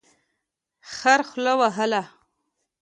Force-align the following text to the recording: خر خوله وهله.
خر 0.93 1.21
خوله 1.29 1.53
وهله. 1.59 2.03